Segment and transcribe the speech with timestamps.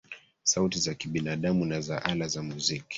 [0.43, 2.83] Sauti za kibinadamu na za ala za muziki